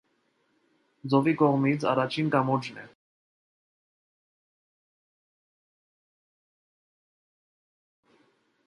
Ծովի 1.13 1.33
կողմից 1.41 1.85
առաջին 1.91 2.31
կամուրջն 2.35 2.79
է։ 2.85 2.85